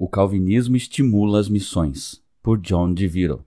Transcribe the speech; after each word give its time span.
O 0.00 0.08
calvinismo 0.08 0.76
estimula 0.76 1.40
as 1.40 1.48
missões, 1.48 2.22
por 2.40 2.56
John 2.60 2.94
DeVito. 2.94 3.44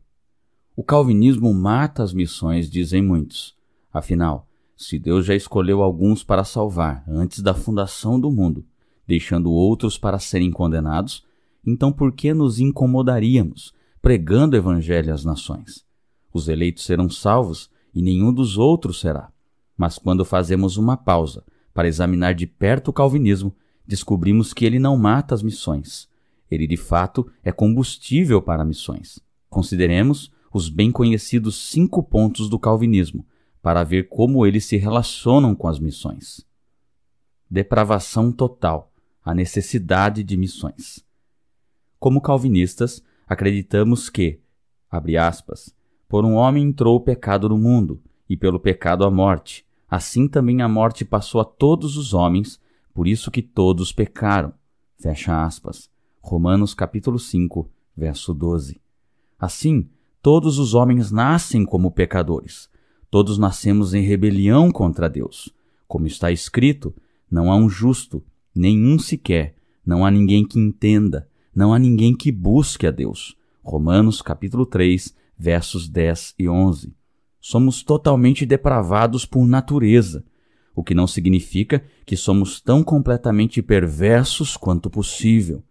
O 0.76 0.84
calvinismo 0.84 1.54
mata 1.54 2.04
as 2.04 2.14
missões, 2.14 2.70
dizem 2.70 3.02
muitos. 3.02 3.56
Afinal, 3.90 4.46
se 4.76 5.00
Deus 5.00 5.26
já 5.26 5.34
escolheu 5.34 5.82
alguns 5.82 6.26
para 6.26 6.44
salvar 6.44 7.06
antes 7.08 7.42
da 7.42 7.54
fundação 7.54 8.20
do 8.20 8.30
mundo, 8.30 8.66
deixando 9.08 9.50
outros 9.50 9.98
para 9.98 10.20
serem 10.20 10.52
condenados, 10.52 11.24
então 11.66 11.90
por 11.90 12.12
que 12.12 12.34
nos 12.34 12.60
incomodaríamos 12.60 13.74
pregando 14.02 14.54
o 14.54 14.60
evangelho 14.60 15.14
às 15.14 15.24
nações? 15.24 15.86
Os 16.34 16.50
eleitos 16.50 16.84
serão 16.84 17.10
salvos 17.10 17.70
e 17.94 18.02
nenhum 18.02 18.34
dos 18.34 18.58
outros 18.58 19.00
será. 19.00 19.32
Mas 19.78 19.98
quando 19.98 20.26
fazemos 20.26 20.76
uma 20.76 20.98
pausa 20.98 21.46
para 21.74 21.88
examinar 21.88 22.36
de 22.36 22.46
perto 22.46 22.90
o 22.90 22.94
calvinismo, 22.94 23.56
descobrimos 23.88 24.54
que 24.54 24.66
ele 24.66 24.80
não 24.80 24.98
mata 24.98 25.34
as 25.34 25.42
missões. 25.42 26.11
Ele 26.52 26.68
de 26.68 26.76
fato 26.78 27.26
é 27.42 27.52
combustível 27.52 28.42
para 28.42 28.66
missões. 28.66 29.20
Consideremos 29.50 30.32
os 30.54 30.68
bem 30.68 30.92
conhecidos 30.92 31.56
cinco 31.70 32.04
pontos 32.04 32.50
do 32.50 32.60
calvinismo 32.60 33.26
para 33.62 33.84
ver 33.84 34.10
como 34.10 34.46
eles 34.46 34.66
se 34.66 34.76
relacionam 34.76 35.56
com 35.56 35.68
as 35.68 35.80
missões. 35.80 36.46
Depravação 37.50 38.32
total, 38.32 38.92
a 39.24 39.34
necessidade 39.34 40.24
de 40.24 40.36
missões. 40.36 41.06
Como 41.98 42.22
calvinistas, 42.22 43.02
acreditamos 43.28 44.10
que, 44.10 44.40
abre 44.90 45.16
aspas, 45.16 45.74
por 46.10 46.26
um 46.26 46.34
homem 46.34 46.68
entrou 46.68 46.98
o 46.98 47.02
pecado 47.02 47.48
no 47.48 47.58
mundo, 47.58 48.02
e 48.32 48.38
pelo 48.38 48.60
pecado 48.62 49.04
a 49.04 49.12
morte. 49.12 49.66
Assim 49.90 50.26
também 50.26 50.62
a 50.62 50.68
morte 50.68 51.04
passou 51.04 51.42
a 51.42 51.46
todos 51.46 51.98
os 51.98 52.14
homens, 52.14 52.60
por 52.94 53.06
isso 53.06 53.30
que 53.30 53.42
todos 53.42 53.92
pecaram. 53.92 54.54
Fecha 54.98 55.44
aspas. 55.44 55.90
Romanos 56.24 56.76
capítulo 56.76 57.18
5, 57.18 57.68
verso 57.98 58.32
12. 58.34 58.80
Assim, 59.40 59.90
todos 60.22 60.60
os 60.60 60.76
homens 60.76 61.12
nascem 61.12 61.66
como 61.66 61.92
pecadores. 61.92 62.70
Todos 63.10 63.40
nascemos 63.40 63.96
em 63.96 64.04
rebelião 64.04 64.72
contra 64.72 65.10
Deus. 65.10 65.50
Como 65.88 66.06
está 66.06 66.32
escrito, 66.32 66.94
não 67.30 67.52
há 67.52 67.56
um 67.56 67.68
justo, 67.68 68.24
nenhum 68.54 69.00
sequer, 69.00 69.56
não 69.84 70.06
há 70.06 70.12
ninguém 70.12 70.46
que 70.46 70.60
entenda, 70.60 71.28
não 71.54 71.74
há 71.74 71.80
ninguém 71.80 72.16
que 72.16 72.32
busque 72.32 72.86
a 72.86 72.92
Deus. 72.92 73.36
Romanos 73.64 74.22
capítulo 74.22 74.66
3, 74.66 75.14
versos 75.36 75.90
10 75.90 76.36
e 76.38 76.48
11. 76.48 76.94
Somos 77.42 77.82
totalmente 77.82 78.46
depravados 78.46 79.26
por 79.26 79.46
natureza, 79.48 80.24
o 80.76 80.84
que 80.84 80.94
não 80.94 81.08
significa 81.08 81.84
que 82.06 82.16
somos 82.16 82.62
tão 82.62 82.84
completamente 82.84 83.62
perversos 83.62 84.56
quanto 84.56 84.90
possível, 84.90 85.64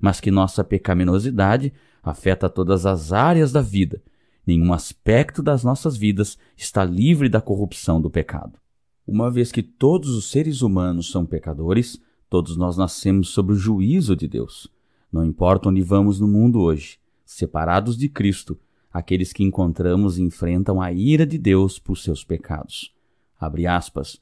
mas 0.00 0.20
que 0.20 0.30
nossa 0.30 0.62
pecaminosidade 0.62 1.72
afeta 2.02 2.48
todas 2.48 2.86
as 2.86 3.12
áreas 3.12 3.52
da 3.52 3.60
vida. 3.60 4.02
Nenhum 4.46 4.72
aspecto 4.72 5.42
das 5.42 5.64
nossas 5.64 5.96
vidas 5.96 6.38
está 6.56 6.84
livre 6.84 7.28
da 7.28 7.40
corrupção 7.40 8.00
do 8.00 8.08
pecado. 8.08 8.58
Uma 9.06 9.30
vez 9.30 9.50
que 9.50 9.62
todos 9.62 10.10
os 10.10 10.30
seres 10.30 10.62
humanos 10.62 11.10
são 11.10 11.26
pecadores, 11.26 12.00
todos 12.28 12.56
nós 12.56 12.76
nascemos 12.76 13.30
sob 13.30 13.52
o 13.52 13.56
juízo 13.56 14.14
de 14.14 14.28
Deus. 14.28 14.68
Não 15.12 15.24
importa 15.24 15.68
onde 15.68 15.82
vamos 15.82 16.20
no 16.20 16.28
mundo 16.28 16.60
hoje, 16.60 16.98
separados 17.24 17.96
de 17.96 18.08
Cristo, 18.08 18.58
aqueles 18.92 19.32
que 19.32 19.42
encontramos 19.42 20.18
enfrentam 20.18 20.80
a 20.80 20.92
ira 20.92 21.26
de 21.26 21.38
Deus 21.38 21.78
por 21.78 21.96
seus 21.96 22.24
pecados. 22.24 22.92
Abre 23.38 23.66
aspas, 23.66 24.20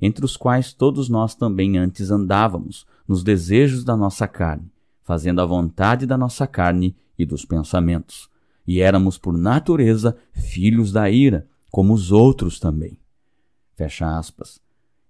entre 0.00 0.24
os 0.24 0.36
quais 0.36 0.72
todos 0.72 1.08
nós 1.08 1.34
também 1.34 1.78
antes 1.78 2.10
andávamos, 2.10 2.86
nos 3.06 3.22
desejos 3.22 3.84
da 3.84 3.96
nossa 3.96 4.26
carne, 4.26 4.70
fazendo 5.06 5.40
a 5.40 5.46
vontade 5.46 6.04
da 6.04 6.18
nossa 6.18 6.48
carne 6.48 6.96
e 7.16 7.24
dos 7.24 7.44
pensamentos. 7.44 8.28
E 8.66 8.80
éramos 8.80 9.16
por 9.16 9.38
natureza 9.38 10.16
filhos 10.32 10.90
da 10.90 11.08
ira, 11.08 11.46
como 11.70 11.94
os 11.94 12.10
outros 12.10 12.58
também. 12.58 12.98
Fecha 13.76 14.18
aspas. 14.18 14.60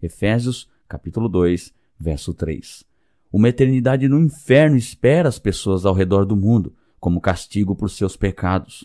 Efésios, 0.02 0.68
capítulo 0.86 1.30
2, 1.30 1.72
verso 1.98 2.34
3. 2.34 2.84
Uma 3.32 3.48
eternidade 3.48 4.06
no 4.06 4.20
inferno 4.20 4.76
espera 4.76 5.30
as 5.30 5.38
pessoas 5.38 5.86
ao 5.86 5.94
redor 5.94 6.26
do 6.26 6.36
mundo, 6.36 6.74
como 7.00 7.18
castigo 7.18 7.74
por 7.74 7.88
seus 7.88 8.18
pecados. 8.18 8.84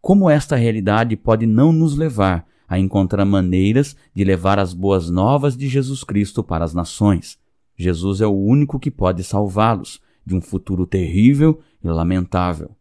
Como 0.00 0.30
esta 0.30 0.54
realidade 0.54 1.16
pode 1.16 1.44
não 1.44 1.72
nos 1.72 1.96
levar 1.96 2.46
a 2.68 2.78
encontrar 2.78 3.24
maneiras 3.24 3.96
de 4.14 4.22
levar 4.22 4.60
as 4.60 4.72
boas 4.72 5.10
novas 5.10 5.56
de 5.56 5.66
Jesus 5.66 6.04
Cristo 6.04 6.44
para 6.44 6.64
as 6.64 6.72
nações? 6.72 7.36
Jesus 7.76 8.20
é 8.20 8.26
o 8.28 8.38
único 8.38 8.78
que 8.78 8.92
pode 8.92 9.24
salvá-los 9.24 10.00
de 10.26 10.34
um 10.34 10.40
futuro 10.40 10.84
terrível 10.84 11.62
e 11.82 11.88
lamentável. 11.88 12.76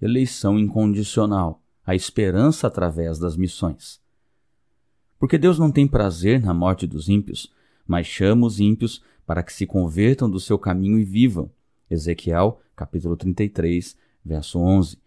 Eleição 0.00 0.58
incondicional, 0.58 1.62
a 1.84 1.94
esperança 1.94 2.66
através 2.66 3.18
das 3.18 3.36
missões. 3.36 4.00
Porque 5.18 5.36
Deus 5.36 5.58
não 5.58 5.70
tem 5.70 5.86
prazer 5.86 6.40
na 6.40 6.54
morte 6.54 6.86
dos 6.86 7.08
ímpios, 7.08 7.52
mas 7.86 8.06
chama 8.06 8.46
os 8.46 8.58
ímpios 8.58 9.02
para 9.26 9.42
que 9.42 9.52
se 9.52 9.66
convertam 9.66 10.28
do 10.28 10.40
seu 10.40 10.58
caminho 10.58 10.98
e 10.98 11.04
vivam. 11.04 11.50
Ezequiel, 11.90 12.60
capítulo 12.74 13.16
33, 13.16 13.96
verso 14.24 14.58
11. 14.58 14.98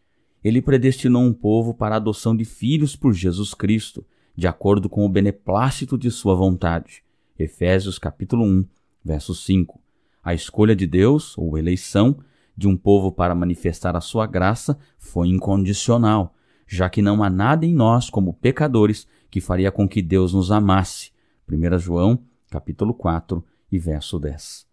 Ele 0.43 0.61
predestinou 0.61 1.23
um 1.23 1.33
povo 1.33 1.73
para 1.73 1.95
a 1.95 1.97
adoção 1.97 2.35
de 2.35 2.45
filhos 2.45 2.95
por 2.95 3.13
Jesus 3.13 3.53
Cristo, 3.53 4.05
de 4.35 4.47
acordo 4.47 4.87
com 4.87 5.05
o 5.05 5.09
beneplácito 5.09 5.97
de 5.97 6.11
sua 6.11 6.35
vontade. 6.35 7.03
Efésios 7.37 7.97
capítulo 7.97 8.45
1, 8.45 8.65
verso 9.03 9.33
5. 9.33 9.84
A 10.25 10.33
escolha 10.33 10.75
de 10.75 10.87
Deus, 10.87 11.37
ou 11.37 11.55
eleição, 11.55 12.17
de 12.57 12.67
um 12.67 12.75
povo 12.75 13.11
para 13.11 13.35
manifestar 13.35 13.95
a 13.95 14.01
sua 14.01 14.25
graça 14.25 14.75
foi 14.97 15.27
incondicional, 15.27 16.33
já 16.67 16.89
que 16.89 16.99
não 16.99 17.23
há 17.23 17.29
nada 17.29 17.63
em 17.63 17.75
nós 17.75 18.09
como 18.09 18.33
pecadores 18.33 19.05
que 19.29 19.39
faria 19.39 19.71
com 19.71 19.87
que 19.87 20.01
Deus 20.01 20.33
nos 20.33 20.51
amasse. 20.51 21.11
1 21.47 21.77
João, 21.77 22.23
capítulo 22.49 22.91
4 22.91 23.45
e 23.71 23.77
verso 23.77 24.17
10. 24.17 24.65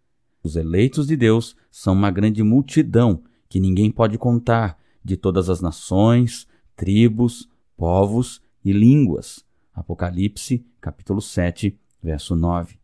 Os 0.42 0.56
eleitos 0.56 1.06
de 1.06 1.16
Deus 1.16 1.54
são 1.70 1.92
uma 1.92 2.10
grande 2.10 2.42
multidão 2.42 3.22
que 3.46 3.60
ninguém 3.60 3.90
pode 3.90 4.16
contar, 4.16 4.78
de 5.04 5.18
todas 5.18 5.50
as 5.50 5.60
nações, 5.60 6.48
tribos, 6.74 7.46
povos 7.76 8.40
e 8.64 8.72
línguas. 8.72 9.44
Apocalipse, 9.74 10.64
capítulo 10.80 11.20
7, 11.20 11.78
verso 12.02 12.34
9. 12.34 12.81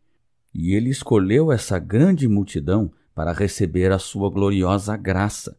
E 0.61 0.73
ele 0.73 0.89
escolheu 0.89 1.53
essa 1.53 1.79
grande 1.79 2.27
multidão 2.27 2.91
para 3.15 3.31
receber 3.31 3.93
a 3.93 3.97
sua 3.97 4.29
gloriosa 4.29 4.97
graça. 4.97 5.57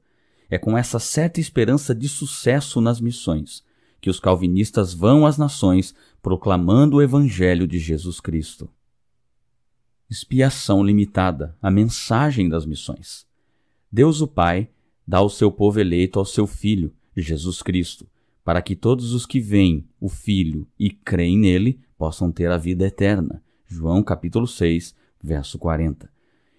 É 0.51 0.59
com 0.59 0.77
essa 0.77 0.99
certa 0.99 1.41
esperança 1.41 1.95
de 1.95 2.07
sucesso 2.07 2.83
nas 2.83 3.01
missões 3.01 3.65
que 3.99 4.11
os 4.11 4.21
calvinistas 4.21 4.93
vão 4.93 5.25
às 5.25 5.39
nações 5.39 5.95
proclamando 6.21 6.99
o 6.99 7.03
evangelho 7.03 7.67
de 7.67 7.79
Jesus 7.79 8.21
Cristo. 8.21 8.69
Expiação 10.11 10.85
limitada, 10.85 11.57
a 11.63 11.71
mensagem 11.71 12.47
das 12.47 12.67
missões. 12.67 13.27
Deus 13.91 14.21
o 14.21 14.29
Pai 14.29 14.69
dá 15.09 15.23
o 15.23 15.31
seu 15.31 15.51
povo 15.51 15.81
eleito 15.81 16.19
ao 16.19 16.27
seu 16.27 16.47
Filho, 16.47 16.93
Jesus 17.17 17.63
Cristo, 17.63 18.07
para 18.45 18.61
que 18.61 18.77
todos 18.77 19.15
os 19.15 19.25
que 19.25 19.41
veem 19.41 19.89
o 19.99 20.11
Filho 20.11 20.69
e 20.79 20.91
creem 20.91 21.39
nele 21.39 21.81
possam 21.97 22.31
ter 22.31 22.51
a 22.51 22.59
vida 22.59 22.87
eterna. 22.87 23.43
João 23.73 24.03
capítulo 24.03 24.49
6, 24.49 24.97
verso 25.23 25.57
40. 25.57 26.11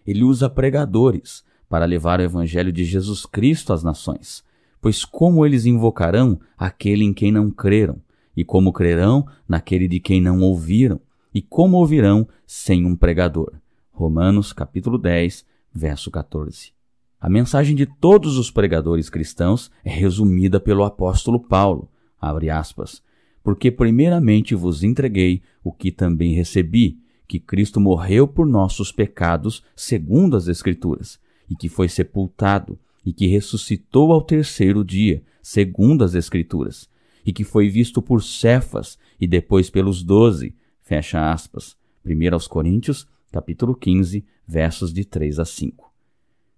Ele 0.07 0.23
usa 0.23 0.49
pregadores 0.49 1.43
para 1.67 1.83
levar 1.83 2.21
o 2.21 2.23
evangelho 2.23 2.71
de 2.71 2.85
Jesus 2.85 3.25
Cristo 3.25 3.73
às 3.73 3.83
nações, 3.83 4.45
pois 4.79 5.03
como 5.03 5.45
eles 5.45 5.65
invocarão 5.65 6.39
aquele 6.57 7.03
em 7.03 7.13
quem 7.13 7.29
não 7.29 7.51
creram, 7.51 8.01
e 8.35 8.45
como 8.45 8.71
crerão 8.71 9.27
naquele 9.45 9.89
de 9.89 9.99
quem 9.99 10.21
não 10.21 10.39
ouviram, 10.39 11.01
e 11.33 11.41
como 11.41 11.75
ouvirão 11.75 12.25
sem 12.47 12.85
um 12.85 12.95
pregador. 12.95 13.51
Romanos 13.91 14.53
capítulo 14.53 14.97
10, 14.97 15.45
verso 15.73 16.09
14. 16.09 16.71
A 17.19 17.29
mensagem 17.29 17.75
de 17.75 17.85
todos 17.85 18.37
os 18.37 18.49
pregadores 18.49 19.09
cristãos 19.09 19.69
é 19.83 19.89
resumida 19.89 20.61
pelo 20.61 20.85
apóstolo 20.85 21.41
Paulo, 21.41 21.89
aspas, 22.49 23.03
porque 23.43 23.71
primeiramente 23.71 24.55
vos 24.55 24.83
entreguei 24.83 25.41
o 25.63 25.71
que 25.71 25.91
também 25.91 26.33
recebi, 26.33 26.99
que 27.27 27.39
Cristo 27.39 27.79
morreu 27.79 28.27
por 28.27 28.45
nossos 28.45 28.91
pecados, 28.91 29.63
segundo 29.75 30.35
as 30.35 30.47
Escrituras, 30.47 31.19
e 31.49 31.55
que 31.55 31.69
foi 31.69 31.87
sepultado, 31.87 32.77
e 33.05 33.11
que 33.13 33.27
ressuscitou 33.27 34.11
ao 34.11 34.21
terceiro 34.21 34.83
dia, 34.83 35.23
segundo 35.41 36.03
as 36.03 36.13
Escrituras, 36.13 36.89
e 37.25 37.31
que 37.31 37.43
foi 37.43 37.69
visto 37.69 38.01
por 38.01 38.21
Cefas 38.21 38.97
e 39.19 39.27
depois 39.27 39.69
pelos 39.69 40.03
doze, 40.03 40.55
fecha 40.81 41.31
aspas, 41.31 41.75
1 42.05 42.49
Coríntios, 42.49 43.07
capítulo 43.31 43.75
15, 43.75 44.25
versos 44.47 44.93
de 44.93 45.05
3 45.05 45.39
a 45.39 45.45
5. 45.45 45.91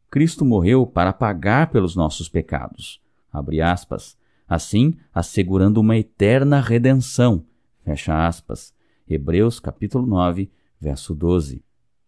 Cristo 0.09 0.45
morreu 0.45 0.85
para 0.85 1.13
pagar 1.13 1.69
pelos 1.71 1.95
nossos 1.95 2.29
pecados. 2.29 3.01
Aspas, 3.63 4.17
assim 4.47 4.93
assegurando 5.13 5.79
uma 5.79 5.97
eterna 5.97 6.59
redenção. 6.59 7.45
Fecha 7.83 8.27
aspas. 8.27 8.73
Hebreus 9.07 9.59
capítulo 9.59 10.05
9, 10.05 10.49
verso 10.79 11.13
12. 11.13 11.63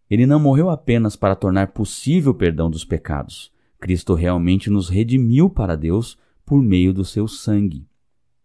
Ele 0.08 0.26
não 0.26 0.38
morreu 0.38 0.70
apenas 0.70 1.16
para 1.16 1.36
tornar 1.36 1.68
possível 1.68 2.32
o 2.32 2.34
perdão 2.34 2.70
dos 2.70 2.84
pecados, 2.84 3.52
Cristo 3.78 4.14
realmente 4.14 4.70
nos 4.70 4.88
redimiu 4.88 5.50
para 5.50 5.76
Deus 5.76 6.18
por 6.44 6.62
meio 6.62 6.92
do 6.92 7.04
seu 7.04 7.28
sangue. 7.28 7.86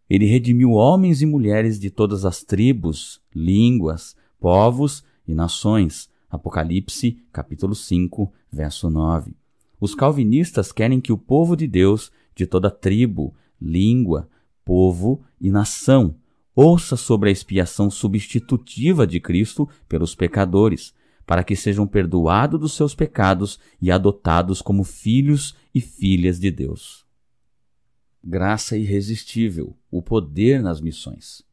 Ele 0.09 0.25
redimiu 0.25 0.71
homens 0.71 1.21
e 1.21 1.25
mulheres 1.25 1.79
de 1.79 1.89
todas 1.89 2.25
as 2.25 2.43
tribos, 2.43 3.21
línguas, 3.33 4.15
povos 4.39 5.03
e 5.27 5.33
nações. 5.33 6.09
Apocalipse, 6.29 7.17
capítulo 7.31 7.73
5, 7.73 8.31
verso 8.51 8.89
9. 8.89 9.33
Os 9.79 9.95
calvinistas 9.95 10.71
querem 10.71 10.99
que 10.99 11.13
o 11.13 11.17
povo 11.17 11.55
de 11.55 11.65
Deus, 11.65 12.11
de 12.35 12.45
toda 12.45 12.69
tribo, 12.69 13.33
língua, 13.61 14.27
povo 14.65 15.23
e 15.39 15.51
nação, 15.51 16.15
ouça 16.55 16.95
sobre 16.95 17.29
a 17.29 17.31
expiação 17.31 17.89
substitutiva 17.89 19.05
de 19.05 19.19
Cristo 19.19 19.69
pelos 19.87 20.15
pecadores, 20.15 20.93
para 21.25 21.43
que 21.43 21.55
sejam 21.55 21.87
perdoados 21.87 22.59
dos 22.59 22.73
seus 22.73 22.95
pecados 22.95 23.59
e 23.81 23.91
adotados 23.91 24.61
como 24.61 24.83
filhos 24.83 25.55
e 25.73 25.79
filhas 25.79 26.39
de 26.39 26.51
Deus. 26.51 27.05
Graça 28.23 28.77
irresistível, 28.77 29.75
o 29.89 30.01
poder 30.01 30.61
nas 30.61 30.81
missões. 30.81 31.43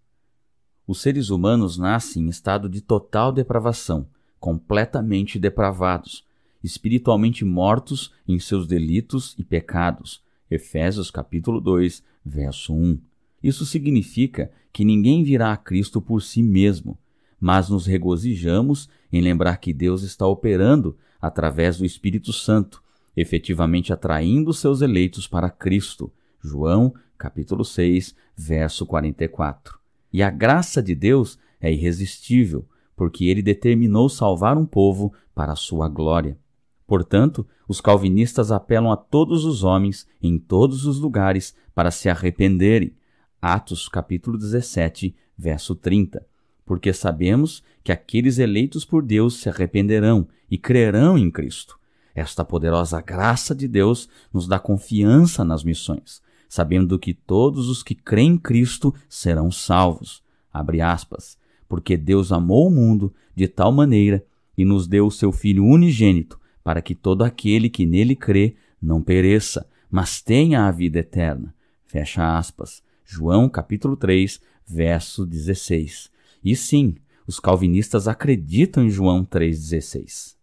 Os 0.87 1.01
seres 1.01 1.31
humanos 1.31 1.79
nascem 1.79 2.25
em 2.25 2.29
estado 2.29 2.69
de 2.69 2.81
total 2.81 3.31
depravação, 3.31 4.09
completamente 4.41 5.39
depravados, 5.39 6.25
espiritualmente 6.63 7.45
mortos 7.45 8.13
em 8.27 8.39
seus 8.39 8.67
delitos 8.67 9.35
e 9.39 9.45
pecados. 9.45 10.23
Efésios 10.51 11.11
capítulo 11.11 11.61
2, 11.61 12.03
verso 12.25 12.75
1. 12.75 12.99
Isso 13.43 13.67
significa 13.67 14.51
que 14.73 14.85
ninguém 14.85 15.23
virá 15.23 15.53
a 15.53 15.57
Cristo 15.57 16.01
por 16.01 16.23
si 16.23 16.43
mesmo, 16.43 16.99
mas 17.41 17.69
nos 17.69 17.87
regozijamos 17.87 18.89
em 19.13 19.21
lembrar 19.21 19.59
que 19.59 19.73
Deus 19.73 20.03
está 20.03 20.27
operando 20.27 20.97
através 21.21 21.79
do 21.79 21.85
Espírito 21.85 22.33
Santo, 22.33 22.83
efetivamente 23.17 23.93
atraindo 23.93 24.53
seus 24.53 24.81
eleitos 24.81 25.27
para 25.27 25.51
Cristo. 25.51 26.13
João, 26.43 26.95
capítulo 27.17 27.65
6, 27.65 28.15
verso 28.37 28.87
44. 28.87 29.79
E 30.13 30.23
a 30.23 30.31
graça 30.31 30.83
de 30.83 30.95
Deus 30.95 31.39
é 31.61 31.73
irresistível, 31.73 32.67
porque 32.97 33.27
ele 33.27 33.43
determinou 33.43 34.09
salvar 34.09 34.57
um 34.57 34.67
povo 34.67 35.13
para 35.35 35.53
a 35.53 35.57
sua 35.57 35.89
glória. 35.89 36.39
Portanto, 36.89 37.47
os 37.69 37.81
calvinistas 37.81 38.51
apelam 38.51 38.91
a 38.91 38.97
todos 38.97 39.45
os 39.45 39.63
homens, 39.63 40.09
em 40.21 40.37
todos 40.39 40.87
os 40.87 40.99
lugares, 40.99 41.55
para 41.73 41.93
se 41.93 42.09
arrependerem. 42.09 42.97
Atos 43.41 43.89
capítulo 43.89 44.37
17, 44.37 45.15
verso 45.39 45.77
30 45.77 46.27
porque 46.69 46.93
sabemos 46.93 47.63
que 47.83 47.91
aqueles 47.91 48.39
eleitos 48.39 48.85
por 48.85 49.03
Deus 49.03 49.41
se 49.41 49.49
arrependerão 49.49 50.29
e 50.51 50.59
crerão 50.59 51.17
em 51.17 51.31
Cristo. 51.31 51.79
Esta 52.15 52.45
poderosa 52.45 53.01
graça 53.01 53.55
de 53.55 53.67
Deus 53.67 54.07
nos 54.31 54.47
dá 54.47 54.59
confiança 54.59 55.43
nas 55.43 55.65
missões, 55.65 56.21
sabendo 56.47 56.99
que 56.99 57.15
todos 57.15 57.71
os 57.71 57.83
que 57.83 57.95
creem 57.95 58.33
em 58.33 58.39
Cristo 58.39 58.95
serão 59.09 59.51
salvos. 59.51 60.23
Abre 60.53 60.83
aspas. 60.83 61.39
Porque 61.67 61.97
Deus 61.97 62.33
amou 62.33 62.67
o 62.67 62.71
mundo 62.71 63.15
de 63.35 63.49
tal 63.49 63.73
maneira 63.73 64.23
e 64.57 64.63
nos 64.63 64.87
deu 64.87 65.07
o 65.07 65.11
seu 65.11 65.33
Filho 65.33 65.65
unigênito, 65.65 66.39
para 66.63 66.83
que 66.83 66.95
todo 66.95 67.23
aquele 67.23 67.69
que 67.69 67.87
nele 67.87 68.15
crê 68.15 68.57
não 68.81 69.03
pereça, 69.03 69.69
mas 69.91 70.21
tenha 70.21 70.67
a 70.67 70.71
vida 70.71 70.99
eterna. 70.99 71.55
Fecha 71.87 72.37
aspas. 72.37 72.83
João 73.05 73.49
capítulo 73.49 73.97
3, 73.97 74.41
verso 74.67 75.25
16. 75.25 76.11
E 76.45 76.55
sim, 76.55 76.97
os 77.27 77.41
calvinistas 77.41 78.09
acreditam 78.09 78.85
em 78.85 78.91
João 78.91 79.25
3,16. 79.25 80.37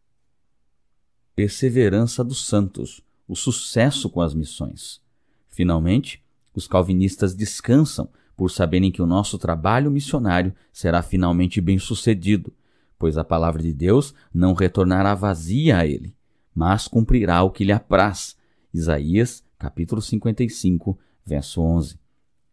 Perseverança 1.36 2.24
dos 2.24 2.46
santos, 2.46 3.02
o 3.28 3.36
sucesso 3.36 4.10
com 4.10 4.22
as 4.22 4.34
missões. 4.34 5.02
Finalmente, 5.50 6.24
os 6.54 6.68
calvinistas 6.68 7.34
descansam 7.34 8.08
por 8.38 8.52
saberem 8.52 8.92
que 8.92 9.02
o 9.02 9.08
nosso 9.08 9.38
trabalho 9.38 9.90
missionário 9.90 10.54
será 10.72 11.02
finalmente 11.02 11.60
bem 11.60 11.80
sucedido, 11.80 12.54
pois 12.98 13.18
a 13.18 13.24
palavra 13.24 13.62
de 13.62 13.74
Deus 13.74 14.14
não 14.34 14.54
retornará 14.54 15.14
vazia 15.14 15.78
a 15.78 15.86
ele, 15.86 16.16
mas 16.54 16.88
cumprirá 16.88 17.44
o 17.44 17.52
que 17.52 17.64
lhe 17.64 17.72
apraz. 17.72 18.36
Isaías, 18.74 19.44
capítulo 19.58 20.02
55, 20.02 20.98
verso 21.26 21.62
11. 21.62 22.00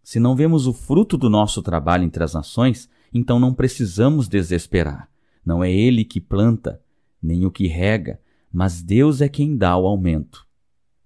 Se 0.02 0.18
não 0.18 0.34
vemos 0.34 0.66
o 0.66 0.72
fruto 0.72 1.16
do 1.16 1.30
nosso 1.30 1.62
trabalho 1.62 2.04
entre 2.04 2.24
as 2.24 2.34
nações, 2.34 2.88
então 3.12 3.38
não 3.38 3.54
precisamos 3.54 4.28
desesperar. 4.28 5.08
Não 5.44 5.62
é 5.62 5.70
ele 5.70 6.04
que 6.04 6.20
planta, 6.20 6.80
nem 7.22 7.46
o 7.46 7.50
que 7.50 7.66
rega, 7.66 8.20
mas 8.52 8.82
Deus 8.82 9.20
é 9.20 9.28
quem 9.28 9.56
dá 9.56 9.76
o 9.76 9.86
aumento. 9.86 10.46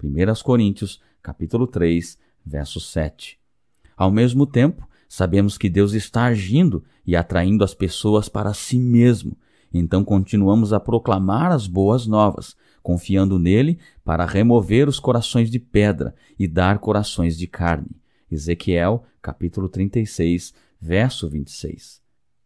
1 0.03 0.43
Coríntios, 0.43 1.01
capítulo 1.23 1.67
3, 1.67 2.19
verso 2.45 2.81
7. 2.81 3.39
Ao 3.97 4.11
mesmo 4.11 4.47
tempo, 4.47 4.87
sabemos 5.09 5.57
que 5.57 5.69
Deus 5.69 5.93
está 5.93 6.25
agindo 6.25 6.85
e 7.07 7.15
atraindo 7.15 7.65
as 7.65 7.75
pessoas 7.75 8.29
para 8.29 8.53
si 8.55 8.79
mesmo. 8.79 9.37
Então 9.73 10.05
continuamos 10.05 10.73
a 10.73 10.81
proclamar 10.81 11.53
as 11.53 11.67
boas 11.67 12.07
novas, 12.07 12.57
confiando 12.83 13.39
nele 13.39 13.79
para 14.05 14.25
remover 14.25 14.89
os 14.89 14.99
corações 14.99 15.51
de 15.51 15.59
pedra 15.59 16.15
e 16.39 16.47
dar 16.47 16.79
corações 16.79 17.37
de 17.37 17.47
carne. 17.47 17.91
Ezequiel, 18.31 19.05
capítulo 19.21 19.69
36, 19.69 20.55
verso 20.81 21.29
26. 21.29 22.01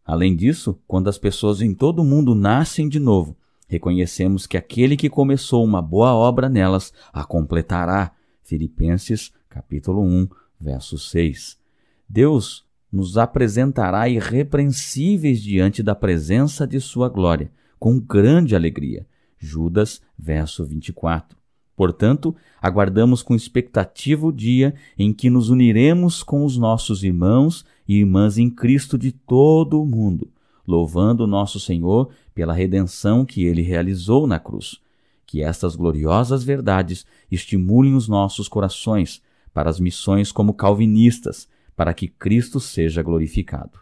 Além 0.05 0.35
disso, 0.35 0.79
quando 0.87 1.07
as 1.07 1.17
pessoas 1.17 1.61
em 1.61 1.73
todo 1.73 2.01
o 2.01 2.05
mundo 2.05 2.35
nascem 2.35 2.89
de 2.89 2.99
novo, 2.99 3.37
reconhecemos 3.67 4.45
que 4.45 4.57
aquele 4.57 4.97
que 4.97 5.09
começou 5.09 5.63
uma 5.63 5.81
boa 5.81 6.13
obra 6.13 6.49
nelas 6.49 6.91
a 7.13 7.23
completará. 7.23 8.11
Filipenses, 8.43 9.31
capítulo 9.47 10.01
1, 10.01 10.27
verso 10.59 10.97
6. 10.97 11.60
Deus 12.13 12.65
nos 12.91 13.17
apresentará 13.17 14.09
irrepreensíveis 14.09 15.41
diante 15.41 15.81
da 15.81 15.95
presença 15.95 16.67
de 16.67 16.77
sua 16.81 17.07
glória, 17.07 17.49
com 17.79 17.97
grande 17.97 18.53
alegria. 18.53 19.07
Judas, 19.39 20.01
verso 20.19 20.65
24. 20.65 21.37
Portanto, 21.73 22.35
aguardamos 22.61 23.23
com 23.23 23.33
expectativa 23.33 24.27
o 24.27 24.31
dia 24.31 24.75
em 24.99 25.13
que 25.13 25.29
nos 25.29 25.49
uniremos 25.49 26.21
com 26.21 26.43
os 26.43 26.57
nossos 26.57 27.01
irmãos 27.01 27.65
e 27.87 27.99
irmãs 27.99 28.37
em 28.37 28.49
Cristo 28.49 28.97
de 28.97 29.13
todo 29.13 29.81
o 29.81 29.85
mundo, 29.85 30.29
louvando 30.67 31.25
nosso 31.25 31.61
Senhor 31.61 32.09
pela 32.35 32.53
redenção 32.53 33.23
que 33.23 33.45
ele 33.45 33.61
realizou 33.61 34.27
na 34.27 34.37
cruz. 34.37 34.81
Que 35.25 35.41
estas 35.41 35.77
gloriosas 35.77 36.43
verdades 36.43 37.05
estimulem 37.31 37.95
os 37.95 38.09
nossos 38.09 38.49
corações 38.49 39.21
para 39.53 39.69
as 39.69 39.79
missões 39.79 40.29
como 40.29 40.53
calvinistas, 40.53 41.47
para 41.81 41.95
que 41.95 42.07
Cristo 42.07 42.59
seja 42.59 43.01
glorificado. 43.01 43.79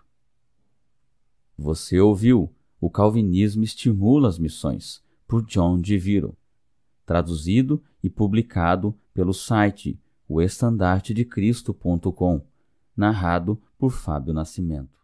Você 1.57 1.99
ouviu 1.99 2.49
O 2.79 2.89
Calvinismo 2.89 3.61
Estimula 3.61 4.29
as 4.29 4.39
Missões, 4.39 5.03
por 5.27 5.45
John 5.45 5.81
DeVito 5.81 6.33
traduzido 7.05 7.83
e 8.01 8.09
publicado 8.09 8.97
pelo 9.13 9.33
site 9.33 9.99
oestandartedecristo.com, 10.29 12.41
narrado 12.95 13.61
por 13.77 13.91
Fábio 13.91 14.33
Nascimento. 14.33 14.97